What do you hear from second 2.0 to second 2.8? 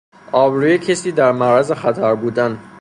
بودن